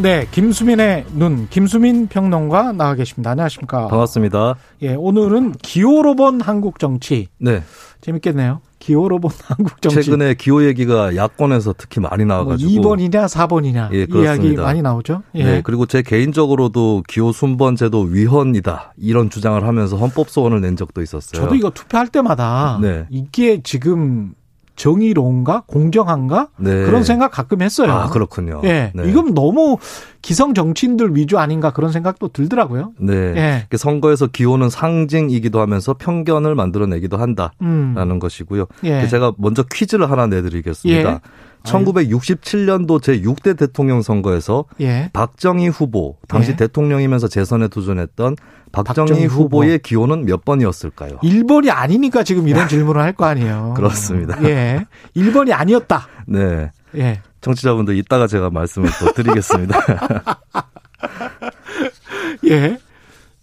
네, 0.00 0.26
김수민의 0.30 1.04
눈, 1.12 1.46
김수민 1.50 2.06
평론가 2.06 2.72
나와 2.72 2.94
계십니다. 2.94 3.32
안녕하십니까? 3.32 3.88
반갑습니다. 3.88 4.54
예, 4.80 4.94
오늘은 4.94 5.52
기호로 5.60 6.16
본 6.16 6.40
한국 6.40 6.78
정치. 6.78 7.28
네. 7.38 7.62
재밌겠네요. 8.00 8.62
기호로 8.78 9.18
본 9.18 9.30
한국 9.44 9.82
정치. 9.82 10.02
최근에 10.02 10.34
기호 10.34 10.64
얘기가 10.64 11.14
야권에서 11.16 11.74
특히 11.76 12.00
많이 12.00 12.24
나와가지고. 12.24 12.80
뭐 12.80 12.96
2번이냐 12.96 13.26
4번이냐 13.26 13.92
예, 13.92 14.04
이 14.10 14.22
이야기 14.22 14.56
많이 14.56 14.80
나오죠. 14.80 15.22
예. 15.34 15.44
네, 15.44 15.60
그리고 15.62 15.84
제 15.84 16.00
개인적으로도 16.00 17.02
기호 17.06 17.30
순번 17.30 17.76
제도 17.76 18.00
위헌이다 18.00 18.94
이런 18.96 19.28
주장을 19.28 19.62
하면서 19.62 19.98
헌법 19.98 20.30
소원을 20.30 20.62
낸 20.62 20.76
적도 20.76 21.02
있었어요. 21.02 21.42
저도 21.42 21.54
이거 21.56 21.68
투표할 21.68 22.08
때마다 22.08 22.78
네. 22.80 23.04
이게 23.10 23.60
지금 23.62 24.32
정의로운가 24.80 25.64
공정한가 25.66 26.48
네. 26.56 26.70
그런 26.86 27.04
생각 27.04 27.30
가끔 27.30 27.60
했어요. 27.60 27.92
아 27.92 28.08
그렇군요. 28.08 28.62
예, 28.64 28.92
네. 28.94 29.10
이건 29.10 29.34
너무 29.34 29.76
기성 30.22 30.54
정치인들 30.54 31.14
위주 31.14 31.38
아닌가 31.38 31.70
그런 31.70 31.92
생각도 31.92 32.28
들더라고요. 32.28 32.92
네. 32.98 33.14
예. 33.14 33.66
그 33.68 33.76
선거에서 33.76 34.28
기호는 34.28 34.70
상징이기도 34.70 35.60
하면서 35.60 35.92
편견을 35.92 36.54
만들어내기도 36.54 37.18
한다라는 37.18 37.56
음. 37.60 38.18
것이고요. 38.18 38.66
예. 38.84 39.06
제가 39.06 39.34
먼저 39.36 39.62
퀴즈를 39.70 40.10
하나 40.10 40.26
내드리겠습니다. 40.26 41.10
예. 41.10 41.20
1967년도 41.64 43.02
제 43.02 43.20
6대 43.20 43.56
대통령 43.58 44.02
선거에서 44.02 44.64
예. 44.80 45.10
박정희 45.12 45.68
후보 45.68 46.16
당시 46.28 46.52
예. 46.52 46.56
대통령이면서 46.56 47.28
재선에 47.28 47.68
도전했던 47.68 48.36
박정희, 48.72 49.08
박정희 49.08 49.26
후보. 49.26 49.44
후보의 49.44 49.80
기호는 49.80 50.24
몇 50.24 50.44
번이었을까요? 50.44 51.18
1번이 51.22 51.70
아니니까 51.70 52.22
지금 52.22 52.48
이런 52.48 52.68
질문을 52.68 53.00
할 53.00 53.12
거 53.12 53.26
아니에요. 53.26 53.74
그렇습니다. 53.76 54.38
예. 54.44 54.86
1번이 55.16 55.52
아니었다. 55.52 56.06
네. 56.26 56.70
예. 56.96 57.20
청취자분들 57.40 57.96
이따가 57.96 58.26
제가 58.26 58.50
말씀을 58.50 58.88
또 59.00 59.12
드리겠습니다. 59.12 59.78
예. 62.48 62.78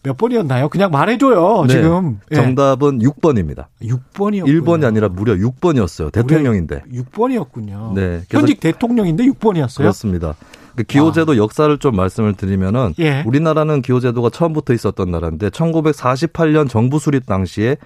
몇 0.08 0.16
번이었나요? 0.16 0.70
그냥 0.70 0.90
말해줘요, 0.90 1.66
네. 1.68 1.74
지금. 1.74 2.20
예. 2.32 2.36
정답은 2.36 3.00
6번입니다. 3.00 3.66
6번이었군요. 3.82 4.46
1번이 4.46 4.86
아니라 4.86 5.10
무려 5.10 5.36
6번이었어요. 5.36 6.12
대통령인데. 6.14 6.84
6번이었군요. 6.94 7.94
네. 7.94 8.22
현직 8.30 8.62
대통령인데 8.62 9.26
6번이었어요? 9.26 9.78
그렇습니다. 9.78 10.36
그 10.78 10.84
기호제도 10.84 11.38
역사를 11.38 11.76
좀 11.80 11.96
말씀을 11.96 12.36
드리면은 12.36 12.94
예. 13.00 13.24
우리나라는 13.26 13.82
기호제도가 13.82 14.30
처음부터 14.30 14.74
있었던 14.74 15.12
나라인데 15.12 15.50
1948년 15.50 16.70
정부 16.70 17.00
수립 17.00 17.26
당시에 17.26 17.78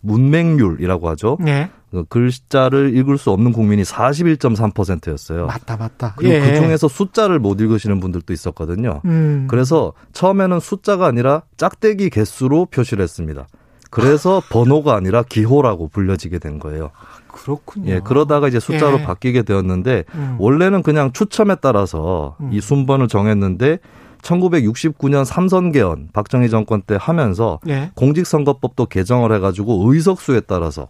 문맹률이라고 0.00 1.08
하죠. 1.10 1.38
네. 1.40 1.70
그 1.90 2.04
글자를 2.04 2.96
읽을 2.96 3.18
수 3.18 3.30
없는 3.30 3.52
국민이 3.52 3.82
41.3%였어요. 3.82 5.46
맞다, 5.46 5.76
맞다. 5.76 6.14
그리고 6.16 6.34
예. 6.34 6.40
그 6.40 6.56
중에서 6.56 6.88
숫자를 6.88 7.38
못 7.38 7.60
읽으시는 7.60 7.98
분들도 8.00 8.32
있었거든요. 8.32 9.00
음. 9.04 9.46
그래서 9.48 9.92
처음에는 10.12 10.60
숫자가 10.60 11.06
아니라 11.06 11.42
짝대기 11.56 12.10
개수로 12.10 12.66
표시를 12.66 13.02
했습니다. 13.02 13.46
그래서 13.90 14.40
번호가 14.50 14.94
아니라 14.94 15.24
기호라고 15.24 15.88
불려지게 15.88 16.38
된 16.38 16.60
거예요. 16.60 16.92
그렇군요. 17.26 17.90
예, 17.90 18.00
그러다가 18.02 18.46
이제 18.46 18.60
숫자로 18.60 19.00
예. 19.00 19.02
바뀌게 19.02 19.42
되었는데 19.42 20.04
음. 20.14 20.36
원래는 20.38 20.82
그냥 20.82 21.12
추첨에 21.12 21.56
따라서 21.56 22.36
음. 22.40 22.52
이 22.52 22.60
순번을 22.60 23.08
정했는데 23.08 23.78
1969년 24.22 25.24
삼선 25.24 25.72
개헌 25.72 26.10
박정희 26.12 26.50
정권 26.50 26.82
때 26.82 26.96
하면서 27.00 27.58
예. 27.68 27.90
공직선거법도 27.94 28.86
개정을 28.86 29.32
해가지고 29.34 29.90
의석수에 29.92 30.40
따라서 30.40 30.88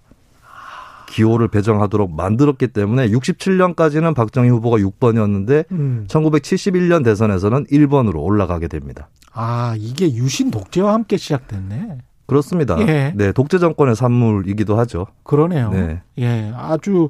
기호를 1.10 1.48
배정하도록 1.48 2.14
만들었기 2.14 2.68
때문에 2.68 3.08
67년까지는 3.08 4.14
박정희 4.14 4.48
후보가 4.50 4.78
6번이었는데 4.78 5.70
음. 5.72 6.06
1971년 6.08 7.04
대선에서는 7.04 7.66
1번으로 7.66 8.22
올라가게 8.22 8.68
됩니다. 8.68 9.08
아, 9.32 9.74
이게 9.78 10.12
유신 10.14 10.50
독재와 10.50 10.94
함께 10.94 11.16
시작됐네. 11.16 11.98
그렇습니다. 12.26 12.76
예. 12.86 13.12
네, 13.16 13.32
독재 13.32 13.58
정권의 13.58 13.96
산물이기도 13.96 14.78
하죠. 14.78 15.06
그러네요. 15.24 15.70
네. 15.70 16.00
예, 16.18 16.52
아주 16.56 17.08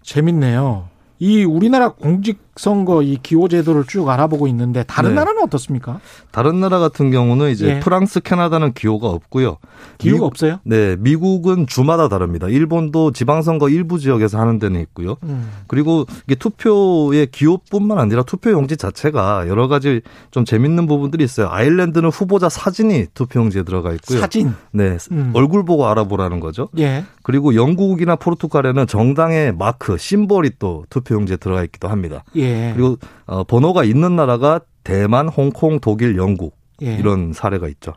재밌네요. 0.00 0.88
이 1.18 1.44
우리나라 1.44 1.90
공직 1.90 2.40
선거 2.56 3.02
이 3.02 3.18
기호 3.22 3.48
제도를 3.48 3.84
쭉 3.86 4.08
알아보고 4.08 4.46
있는데 4.48 4.82
다른 4.84 5.10
네. 5.10 5.14
나라는 5.16 5.42
어떻습니까? 5.42 6.00
다른 6.30 6.60
나라 6.60 6.78
같은 6.78 7.10
경우는 7.10 7.50
이제 7.50 7.76
예. 7.76 7.80
프랑스, 7.80 8.20
캐나다는 8.20 8.72
기호가 8.74 9.08
없고요. 9.08 9.56
기호가 9.98 10.16
미국- 10.16 10.26
없어요? 10.26 10.58
네, 10.64 10.96
미국은 10.98 11.66
주마다 11.66 12.08
다릅니다. 12.08 12.48
일본도 12.48 13.12
지방선거 13.12 13.70
일부 13.70 13.98
지역에서 13.98 14.38
하는 14.38 14.58
데는 14.58 14.80
있고요. 14.82 15.16
음. 15.22 15.50
그리고 15.66 16.04
이게 16.26 16.34
투표의 16.34 17.28
기호뿐만 17.32 17.98
아니라 17.98 18.22
투표 18.22 18.50
용지 18.50 18.76
자체가 18.76 19.48
여러 19.48 19.66
가지 19.68 20.02
좀 20.30 20.44
재밌는 20.44 20.86
부분들이 20.86 21.24
있어요. 21.24 21.48
아일랜드는 21.50 22.10
후보자 22.10 22.48
사진이 22.50 23.06
투표 23.14 23.40
용지에 23.40 23.62
들어가 23.62 23.92
있고요. 23.94 24.20
사진. 24.20 24.52
네, 24.72 24.98
음. 25.10 25.30
얼굴 25.34 25.64
보고 25.64 25.86
알아보라는 25.86 26.40
거죠. 26.40 26.68
예. 26.78 27.04
그리고 27.22 27.54
영국이나 27.54 28.16
포르투갈에는 28.16 28.86
정당의 28.86 29.54
마크, 29.56 29.96
심벌이 29.96 30.50
또 30.58 30.84
투표 30.90 31.14
용지에 31.14 31.36
들어가 31.36 31.62
있기도 31.64 31.88
합니다. 31.88 32.24
예. 32.36 32.41
그리고 32.74 32.98
어, 33.26 33.44
번호가 33.44 33.84
있는 33.84 34.16
나라가 34.16 34.60
대만, 34.84 35.28
홍콩, 35.28 35.78
독일, 35.80 36.16
영국 36.16 36.56
예. 36.82 36.96
이런 36.96 37.32
사례가 37.32 37.68
있죠. 37.68 37.92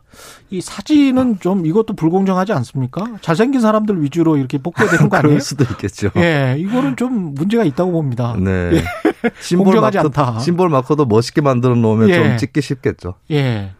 이 0.50 0.60
사진은 0.60 1.40
좀 1.40 1.66
이것도 1.66 1.94
불공정하지 1.96 2.52
않습니까? 2.52 3.16
잘생긴 3.20 3.60
사람들 3.60 4.00
위주로 4.02 4.36
이렇게 4.36 4.58
뽑게 4.58 4.86
되는 4.86 5.08
거 5.08 5.16
아니에요? 5.18 5.28
그럴 5.30 5.40
수도 5.40 5.64
있겠죠. 5.64 6.10
예, 6.16 6.54
이거는 6.58 6.94
좀 6.96 7.34
문제가 7.34 7.64
있다고 7.64 7.90
봅니다. 7.90 8.36
네. 8.38 8.82
심볼 9.40 9.64
공정하지 9.66 9.98
마커, 9.98 10.06
않다. 10.22 10.38
심볼 10.38 10.68
마커도 10.68 11.06
멋있게 11.06 11.40
만들어 11.40 11.74
놓으면 11.74 12.08
예. 12.10 12.14
좀 12.14 12.36
찍기 12.36 12.60
쉽겠죠. 12.62 13.14
예. 13.32 13.72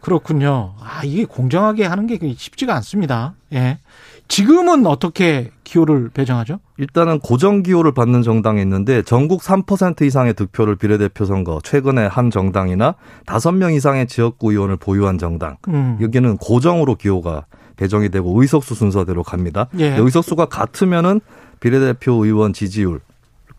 그렇군요. 0.00 0.74
아, 0.80 1.02
이게 1.04 1.24
공정하게 1.24 1.84
하는 1.84 2.06
게 2.06 2.18
쉽지가 2.36 2.74
않습니다. 2.76 3.34
예. 3.52 3.78
지금은 4.28 4.86
어떻게 4.86 5.50
기호를 5.64 6.10
배정하죠? 6.10 6.60
일단은 6.78 7.18
고정 7.18 7.62
기호를 7.62 7.92
받는 7.92 8.22
정당이 8.22 8.60
있는데 8.62 9.02
전국 9.02 9.42
3% 9.42 10.02
이상의 10.02 10.34
득표를 10.34 10.76
비례대표 10.76 11.24
선거 11.24 11.60
최근에 11.62 12.06
한 12.06 12.30
정당이나 12.30 12.94
5명 13.26 13.74
이상의 13.74 14.06
지역구 14.06 14.52
의원을 14.52 14.76
보유한 14.76 15.18
정당 15.18 15.56
음. 15.68 15.98
여기는 16.00 16.36
고정으로 16.38 16.94
기호가 16.94 17.46
배정이 17.76 18.08
되고 18.10 18.40
의석수 18.40 18.74
순서대로 18.74 19.22
갑니다. 19.22 19.66
예. 19.78 19.96
의석수가 19.96 20.46
같으면은 20.46 21.20
비례대표 21.60 22.24
의원 22.24 22.52
지지율 22.52 23.00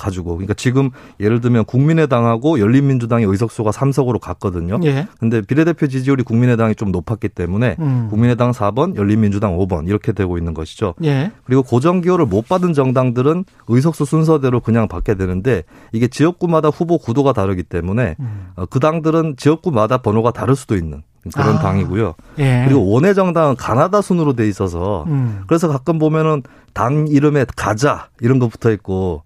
가지고 0.01 0.31
그러니까 0.31 0.53
지금 0.56 0.89
예를 1.19 1.41
들면 1.41 1.66
국민의당하고 1.66 2.59
열린민주당의 2.59 3.28
의석수가 3.28 3.69
3석으로 3.69 4.19
갔거든요. 4.19 4.79
예. 4.84 5.07
근데 5.19 5.41
비례대표 5.41 5.88
지지율이 5.88 6.23
국민의당이 6.23 6.75
좀 6.75 6.91
높았기 6.91 7.29
때문에 7.29 7.75
음. 7.79 8.07
국민의당 8.09 8.51
4번, 8.51 8.95
열린민주당 8.95 9.57
5번 9.57 9.88
이렇게 9.88 10.11
되고 10.11 10.38
있는 10.38 10.53
것이죠. 10.53 10.95
예. 11.03 11.31
그리고 11.45 11.61
고정 11.61 12.01
기호를 12.01 12.25
못 12.25 12.47
받은 12.47 12.73
정당들은 12.73 13.45
의석수 13.67 14.06
순서대로 14.06 14.59
그냥 14.59 14.88
받게 14.88 15.16
되는데 15.16 15.63
이게 15.91 16.07
지역구마다 16.07 16.69
후보 16.69 16.97
구도가 16.97 17.34
다르기 17.34 17.63
때문에 17.63 18.16
음. 18.19 18.47
어, 18.56 18.66
그 18.66 18.79
당들은 18.79 19.35
지역구마다 19.38 20.00
번호가 20.00 20.31
다를 20.31 20.56
수도 20.56 20.75
있는 20.75 21.03
그런 21.34 21.57
아. 21.57 21.59
당이고요. 21.59 22.16
예. 22.40 22.63
그리고 22.67 22.90
원외 22.90 23.13
정당은 23.13 23.55
가나다 23.55 24.02
순으로 24.02 24.34
돼 24.34 24.47
있어서 24.47 25.03
음. 25.08 25.43
그래서 25.47 25.67
가끔 25.67 25.99
보면은 25.99 26.41
당 26.73 27.08
이름에 27.08 27.46
가자 27.55 28.08
이런 28.22 28.40
거 28.40 28.47
붙어 28.47 28.72
있고 28.72 29.23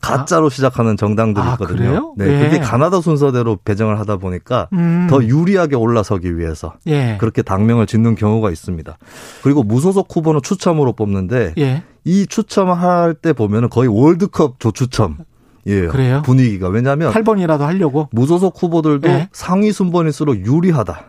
가짜로 0.00 0.48
시작하는 0.48 0.96
정당들이 0.96 1.44
아, 1.44 1.52
있거든요. 1.52 1.76
그래요? 1.76 2.14
네, 2.16 2.26
예. 2.26 2.44
그게 2.44 2.58
가나다 2.58 3.00
순서대로 3.00 3.58
배정을 3.64 3.98
하다 4.00 4.16
보니까 4.16 4.68
음. 4.72 5.06
더 5.10 5.22
유리하게 5.22 5.76
올라서기 5.76 6.38
위해서 6.38 6.74
예. 6.86 7.16
그렇게 7.20 7.42
당명을 7.42 7.86
짓는 7.86 8.14
경우가 8.14 8.50
있습니다. 8.50 8.96
그리고 9.42 9.62
무소속 9.62 10.08
후보는 10.14 10.40
추첨으로 10.42 10.94
뽑는데 10.94 11.54
예. 11.58 11.82
이 12.04 12.26
추첨할 12.26 13.14
때 13.14 13.32
보면은 13.32 13.68
거의 13.68 13.88
월드컵 13.88 14.58
조추첨. 14.58 15.18
예. 15.66 15.86
그래요? 15.86 16.22
분위기가 16.24 16.68
왜냐하면 16.68 17.12
8번이라도 17.12 17.60
하려고. 17.60 18.08
무소속 18.12 18.62
후보들도 18.62 19.08
예. 19.08 19.28
상위 19.32 19.70
순번일수록 19.72 20.46
유리하다 20.46 21.04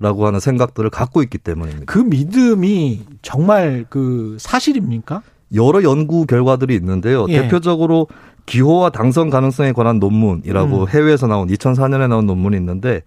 라고 0.00 0.26
하는 0.26 0.38
생각들을 0.38 0.90
갖고 0.90 1.22
있기 1.24 1.38
때문입니다. 1.38 1.92
그 1.92 1.98
믿음이 1.98 3.04
정말 3.20 3.84
그 3.90 4.36
사실입니까? 4.38 5.22
여러 5.54 5.82
연구 5.82 6.26
결과들이 6.26 6.74
있는데요. 6.74 7.26
예. 7.28 7.42
대표적으로 7.42 8.08
기호와 8.46 8.90
당선 8.90 9.30
가능성에 9.30 9.72
관한 9.72 9.98
논문이라고 9.98 10.82
음. 10.82 10.88
해외에서 10.88 11.26
나온 11.26 11.48
2004년에 11.48 12.08
나온 12.08 12.26
논문이 12.26 12.56
있는데 12.56 13.02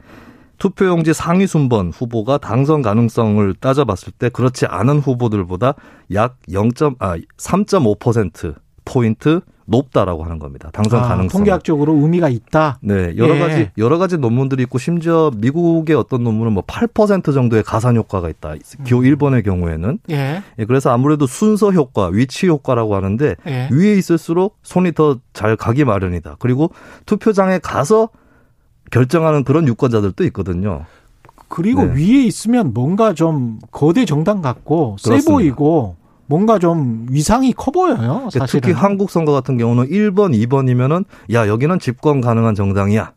투표용지 0.59 1.13
상위 1.13 1.47
순번 1.47 1.89
후보가 1.89 2.37
당선 2.37 2.83
가능성을 2.83 3.55
따져봤을 3.55 4.13
때 4.17 4.29
그렇지 4.29 4.67
않은 4.67 4.99
후보들보다 4.99 5.73
약 6.13 6.37
0. 6.51 6.69
아 6.99 7.17
3.5% 7.37 8.53
포인트 8.85 9.41
높다라고 9.71 10.23
하는 10.23 10.37
겁니다. 10.37 10.69
당선 10.73 11.03
아, 11.03 11.07
가능성. 11.07 11.39
통계학적으로 11.39 11.93
의미가 11.95 12.29
있다. 12.29 12.77
네, 12.81 13.13
여러 13.17 13.35
예. 13.35 13.39
가지 13.39 13.69
여러 13.77 13.97
가지 13.97 14.17
논문들이 14.17 14.61
있고 14.63 14.77
심지어 14.77 15.31
미국의 15.35 15.95
어떤 15.95 16.23
논문은 16.23 16.53
뭐 16.53 16.63
8% 16.63 17.33
정도의 17.33 17.63
가산 17.63 17.95
효과가 17.95 18.29
있다. 18.29 18.53
기호 18.85 18.99
음. 18.99 19.03
1번의 19.03 19.43
경우에는. 19.43 19.99
예. 20.11 20.41
예, 20.59 20.65
그래서 20.65 20.91
아무래도 20.91 21.25
순서 21.25 21.71
효과, 21.71 22.07
위치 22.07 22.47
효과라고 22.47 22.95
하는데 22.95 23.35
예. 23.47 23.69
위에 23.71 23.93
있을수록 23.95 24.57
손이 24.61 24.91
더 24.91 25.17
잘 25.33 25.55
가기 25.55 25.85
마련이다. 25.85 26.35
그리고 26.39 26.71
투표장에 27.05 27.59
가서 27.59 28.09
결정하는 28.91 29.43
그런 29.43 29.67
유권자들도 29.67 30.23
있거든요. 30.25 30.85
그리고 31.47 31.83
네. 31.85 31.93
위에 31.95 32.23
있으면 32.25 32.73
뭔가 32.73 33.13
좀 33.13 33.59
거대 33.71 34.05
정당 34.05 34.41
같고 34.41 34.97
세 34.99 35.09
그렇습니다. 35.09 35.31
보이고 35.33 35.95
뭔가 36.31 36.57
좀 36.59 37.07
위상이 37.09 37.51
커 37.51 37.71
보여요. 37.71 38.29
사실은. 38.31 38.61
특히 38.61 38.71
한국 38.71 39.11
선거 39.11 39.33
같은 39.33 39.57
경우는 39.57 39.87
1번, 39.89 40.33
2번이면은 40.47 41.03
야, 41.33 41.45
여기는 41.45 41.77
집권 41.79 42.21
가능한 42.21 42.55
정당이야. 42.55 43.11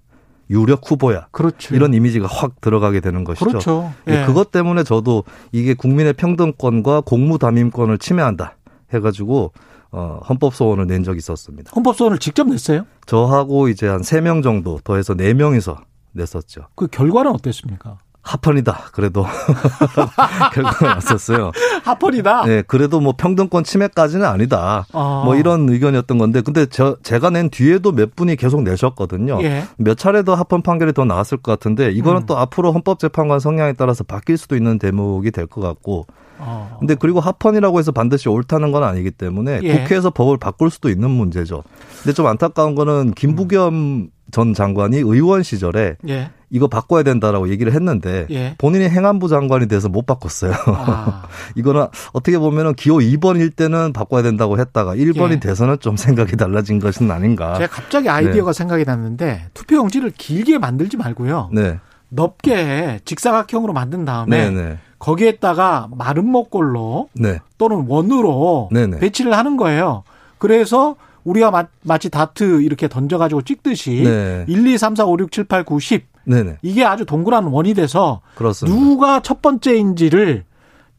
유력 0.50 0.90
후보야. 0.90 1.28
그렇죠. 1.30 1.74
이런 1.76 1.94
이미지가 1.94 2.26
확 2.26 2.60
들어가게 2.60 2.98
되는 2.98 3.22
것이죠. 3.22 3.46
그렇죠. 3.46 3.92
예, 4.08 4.22
예. 4.22 4.26
그것 4.26 4.50
때문에 4.50 4.82
저도 4.82 5.22
이게 5.52 5.74
국민의 5.74 6.14
평등권과 6.14 7.02
공무담임권을 7.02 7.98
침해한다 7.98 8.56
해가지고 8.92 9.52
어, 9.92 10.18
헌법 10.28 10.54
소원을 10.56 10.88
낸 10.88 11.04
적이 11.04 11.18
있었습니다. 11.18 11.70
헌법 11.76 11.96
소원을 11.96 12.18
직접 12.18 12.48
냈어요? 12.48 12.84
저하고 13.06 13.68
이제 13.68 13.86
한 13.86 14.00
세 14.02 14.20
명 14.20 14.42
정도 14.42 14.80
더해서 14.82 15.14
네명이서 15.14 15.78
냈었죠. 16.12 16.62
그 16.74 16.88
결과는 16.88 17.30
어땠습니까? 17.30 17.98
합헌이다. 18.24 18.88
그래도 18.92 19.24
결과가 20.54 20.94
났었어요. 20.94 21.52
합헌이다. 21.84 22.44
네, 22.46 22.62
그래도 22.66 23.00
뭐 23.00 23.14
평등권 23.16 23.64
침해까지는 23.64 24.24
아니다. 24.24 24.86
아. 24.92 25.22
뭐 25.24 25.36
이런 25.36 25.68
의견이었던 25.68 26.18
건데, 26.18 26.40
근데 26.40 26.66
저 26.66 26.96
제가 27.02 27.30
낸 27.30 27.50
뒤에도 27.50 27.92
몇 27.92 28.16
분이 28.16 28.36
계속 28.36 28.62
내셨거든요. 28.62 29.38
예. 29.42 29.64
몇 29.76 29.96
차례 29.98 30.22
더 30.22 30.34
합헌 30.34 30.62
판결이 30.62 30.92
더 30.94 31.04
나왔을 31.04 31.38
것 31.38 31.52
같은데, 31.52 31.90
이거는 31.92 32.22
음. 32.22 32.26
또 32.26 32.38
앞으로 32.38 32.72
헌법재판관 32.72 33.40
성향에 33.40 33.74
따라서 33.74 34.04
바뀔 34.04 34.38
수도 34.38 34.56
있는 34.56 34.78
대목이 34.78 35.30
될 35.30 35.44
것 35.46 35.60
같고, 35.60 36.06
어. 36.38 36.76
근데 36.80 36.94
그리고 36.94 37.20
합헌이라고 37.20 37.78
해서 37.78 37.92
반드시 37.92 38.28
옳다는 38.30 38.72
건 38.72 38.82
아니기 38.82 39.10
때문에 39.10 39.60
예. 39.62 39.78
국회에서 39.78 40.08
법을 40.10 40.38
바꿀 40.38 40.70
수도 40.70 40.88
있는 40.88 41.10
문제죠. 41.10 41.62
근데 42.02 42.12
좀 42.14 42.26
안타까운 42.26 42.74
거는 42.74 43.12
김부겸 43.12 44.08
전 44.32 44.54
장관이 44.54 44.96
의원 44.96 45.42
시절에 45.42 45.96
예. 46.08 46.30
이거 46.54 46.68
바꿔야 46.68 47.02
된다라고 47.02 47.48
얘기를 47.48 47.72
했는데 47.72 48.28
예. 48.30 48.54
본인이 48.58 48.88
행안부 48.88 49.26
장관이 49.26 49.66
돼서 49.66 49.88
못 49.88 50.06
바꿨어요. 50.06 50.52
아. 50.66 51.24
이거는 51.56 51.88
어떻게 52.12 52.38
보면은 52.38 52.74
기호 52.74 52.98
2번일 52.98 53.56
때는 53.56 53.92
바꿔야 53.92 54.22
된다고 54.22 54.56
했다가 54.60 54.94
1번이 54.94 55.32
예. 55.32 55.40
돼서는 55.40 55.80
좀 55.80 55.96
생각이 55.96 56.36
달라진 56.36 56.78
것은 56.78 57.10
아닌가. 57.10 57.54
제가 57.58 57.74
갑자기 57.74 58.08
아이디어가 58.08 58.52
생각이 58.52 58.84
났는데 58.84 59.46
투표용지를 59.52 60.12
길게 60.16 60.58
만들지 60.58 60.96
말고요. 60.96 61.50
네. 61.52 61.80
넓게 62.08 63.00
직사각형으로 63.04 63.72
만든 63.72 64.04
다음에 64.04 64.48
네, 64.48 64.50
네. 64.50 64.78
거기에다가 65.00 65.88
마른 65.90 66.26
목골로 66.26 67.08
네. 67.14 67.40
또는 67.58 67.86
원으로 67.88 68.68
네네. 68.70 69.00
배치를 69.00 69.36
하는 69.36 69.56
거예요. 69.56 70.04
그래서 70.38 70.94
우리가 71.24 71.50
마, 71.50 71.66
마치 71.82 72.10
다트 72.10 72.62
이렇게 72.62 72.86
던져가지고 72.86 73.42
찍듯이 73.42 74.04
네. 74.04 74.44
1, 74.46 74.64
2, 74.64 74.78
3, 74.78 74.94
4, 74.94 75.04
5, 75.04 75.16
6, 75.18 75.32
7, 75.32 75.44
8, 75.44 75.64
9, 75.64 75.80
10 75.80 76.13
네, 76.24 76.42
네. 76.42 76.56
이게 76.62 76.84
아주 76.84 77.04
동그란 77.04 77.44
원이 77.44 77.74
돼서 77.74 78.20
그렇습니다. 78.34 78.78
누가 78.78 79.20
첫 79.20 79.42
번째인지를 79.42 80.44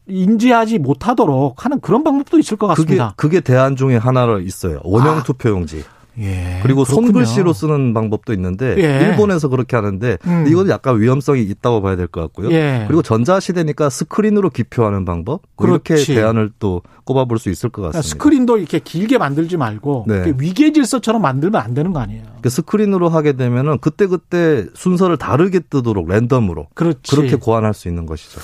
인지하지 0.08 0.78
못하도록 0.78 1.64
하는 1.64 1.80
그런 1.80 2.04
방법도 2.04 2.38
있을 2.38 2.56
것 2.56 2.68
그게 2.68 2.82
같습니다. 2.82 3.14
그게 3.16 3.40
대안 3.40 3.76
중에 3.76 3.96
하나로 3.96 4.40
있어요. 4.40 4.80
원형 4.84 5.18
아. 5.18 5.22
투표용지. 5.22 5.84
예, 6.18 6.60
그리고 6.62 6.84
그렇군요. 6.84 7.06
손글씨로 7.08 7.52
쓰는 7.52 7.92
방법도 7.94 8.32
있는데 8.32 8.74
예. 8.78 9.06
일본에서 9.06 9.48
그렇게 9.48 9.76
하는데 9.76 10.18
음. 10.26 10.44
이건 10.48 10.68
약간 10.68 11.00
위험성이 11.00 11.42
있다고 11.42 11.82
봐야 11.82 11.94
될 11.96 12.06
것 12.08 12.20
같고요. 12.22 12.50
예. 12.52 12.84
그리고 12.86 13.02
전자 13.02 13.38
시대니까 13.40 13.90
스크린으로 13.90 14.50
기표하는 14.50 15.04
방법 15.04 15.42
뭐 15.56 15.66
이렇게 15.68 15.94
그렇지. 15.94 16.14
대안을 16.14 16.50
또 16.58 16.82
꼽아볼 17.04 17.38
수 17.38 17.50
있을 17.50 17.68
것 17.68 17.82
그러니까 17.82 17.98
같습니다. 17.98 18.14
스크린도 18.14 18.58
이렇게 18.58 18.78
길게 18.78 19.18
만들지 19.18 19.56
말고 19.56 20.04
네. 20.08 20.32
위계 20.38 20.72
질서처럼 20.72 21.20
만들면 21.22 21.60
안 21.60 21.74
되는 21.74 21.92
거 21.92 22.00
아니에요. 22.00 22.22
그 22.42 22.48
스크린으로 22.48 23.08
하게 23.08 23.32
되면은 23.34 23.78
그때 23.80 24.06
그때 24.06 24.66
순서를 24.74 25.16
다르게 25.16 25.60
뜨도록 25.60 26.08
랜덤으로 26.08 26.68
그렇지. 26.74 27.14
그렇게 27.14 27.36
고안할 27.36 27.74
수 27.74 27.88
있는 27.88 28.06
것이죠. 28.06 28.40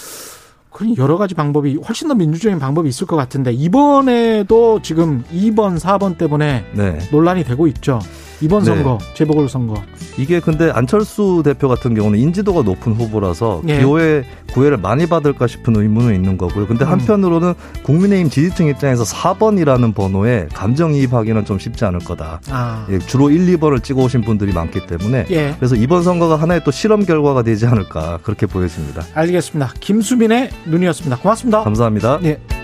그런 0.73 0.97
여러 0.97 1.19
가지 1.19 1.35
방법이 1.35 1.77
훨씬 1.87 2.09
더 2.09 2.15
민주적인 2.15 2.59
방법이 2.59 2.89
있을 2.89 3.07
것 3.07 3.17
같은데 3.17 3.53
이번에도 3.53 4.81
지금 4.83 5.23
2번, 5.33 5.79
4번 5.79 6.17
때문에 6.17 6.65
네. 6.73 6.99
논란이 7.11 7.45
되고 7.45 7.67
있죠. 7.69 8.01
이번 8.43 8.65
네. 8.65 8.75
선거, 8.75 8.99
재보궐 9.15 9.49
선거. 9.49 9.81
이게 10.19 10.41
근데 10.41 10.71
안철수 10.71 11.43
대표 11.45 11.69
같은 11.69 11.95
경우는 11.95 12.19
인지도가 12.19 12.63
높은 12.63 12.93
후보라서 12.93 13.63
예. 13.69 13.79
기호의 13.79 14.25
구애를 14.53 14.77
많이 14.79 15.07
받을까 15.07 15.47
싶은 15.47 15.77
의문은 15.77 16.15
있는 16.15 16.37
거고요. 16.37 16.67
근데 16.67 16.85
음. 16.85 16.91
한편으로는 16.91 17.55
국민의힘 17.85 18.29
지지층 18.29 18.67
입장에서 18.67 19.05
4번이라는 19.05 19.95
번호에 19.95 20.49
감정이입하기는 20.53 21.45
좀 21.45 21.59
쉽지 21.59 21.85
않을 21.85 22.01
거다. 22.01 22.41
아, 22.51 22.87
예, 22.91 22.99
주로 22.99 23.31
1, 23.31 23.47
2번을 23.57 23.83
찍어 23.83 24.03
오신 24.03 24.23
분들이 24.23 24.53
많기 24.53 24.87
때문에 24.87 25.27
예. 25.31 25.55
그래서 25.57 25.77
이번 25.77 26.03
선거가 26.03 26.37
하나의 26.37 26.63
또 26.65 26.71
실험 26.73 27.05
결과가 27.05 27.43
되지 27.43 27.67
않을까 27.67 28.19
그렇게 28.23 28.47
보여집니다. 28.47 29.05
알겠습니다. 29.15 29.73
김수민의 29.81 30.51
눈이었습니다. 30.67 31.19
고맙습니다. 31.19 31.63
감사합니다. 31.63 32.19
예. 32.25 32.62